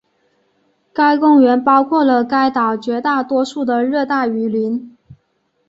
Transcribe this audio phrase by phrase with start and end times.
[0.93, 4.97] 该公园包括了该岛绝大多数的热带雨林。